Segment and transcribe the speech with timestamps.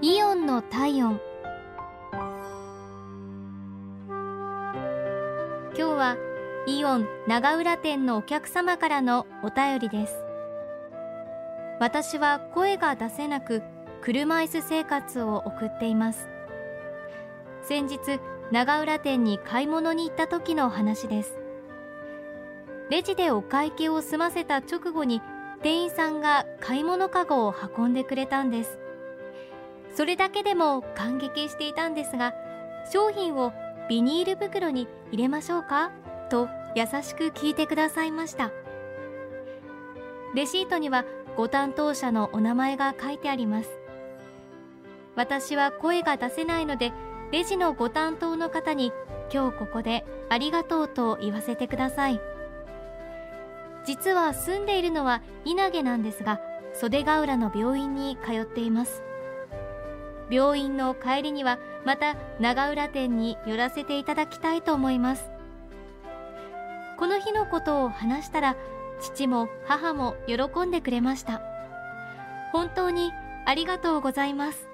[0.00, 1.20] イオンの体温。
[4.06, 6.16] 今日は
[6.68, 10.14] イオン長浦店のお客様からのお便りです。
[11.80, 13.64] 私は声が出せなく
[14.00, 16.28] 車椅子生活を送っています。
[17.62, 17.98] 先日
[18.52, 21.40] 長浦店に買い物に行った時の話です。
[22.88, 25.22] レジでお会計を済ませた直後に
[25.64, 28.78] 店員さんが買い物かごを運んでくれたんです。
[29.98, 32.32] それだけでも感激していたんですが
[32.92, 33.52] 商品を
[33.88, 35.90] ビニール袋に入れましょうか？
[36.30, 38.52] と優しく聞いてくださいました。
[40.36, 41.04] レシートには
[41.36, 43.70] ご担当者のお名前が書いてあります。
[45.16, 46.92] 私は声が出せないので
[47.32, 48.92] レジのご担当の方に
[49.34, 52.20] 今日ここでありがとうと言わせてください。
[53.84, 56.40] 実は住んでいるのは稲毛なんですが
[56.72, 59.02] 袖ヶ浦の病院に通っています。
[60.30, 65.30] 病院の帰りにはまた長浦店に寄らせていただきたいと思います。
[66.98, 68.56] この日のことを話したら
[69.00, 71.40] 父も母も喜んでくれました。
[72.52, 73.12] 本当に
[73.46, 74.68] ありがとうございます。